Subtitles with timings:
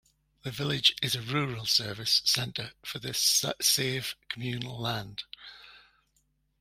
[0.41, 5.25] The village is a rural service centre for the Save communal land.